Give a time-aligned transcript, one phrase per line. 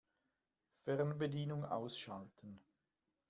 [0.73, 2.59] Fernbedienung ausschalten.